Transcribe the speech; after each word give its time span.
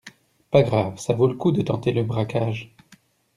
Pas 0.49 0.63
grave, 0.63 0.97
ça 0.97 1.13
vaut 1.13 1.27
le 1.27 1.35
coup 1.35 1.51
de 1.51 1.61
tenter 1.61 1.91
le 1.91 2.03
braquage. 2.03 2.73